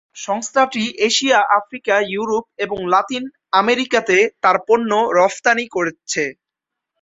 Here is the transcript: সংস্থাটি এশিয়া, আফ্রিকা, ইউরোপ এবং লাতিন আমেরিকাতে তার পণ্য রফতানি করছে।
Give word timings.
সংস্থাটি 0.17 0.83
এশিয়া, 1.07 1.39
আফ্রিকা, 1.57 1.95
ইউরোপ 2.11 2.45
এবং 2.57 2.79
লাতিন 2.93 3.23
আমেরিকাতে 3.53 4.17
তার 4.43 4.57
পণ্য 4.67 4.89
রফতানি 5.17 5.65
করছে। 5.75 6.23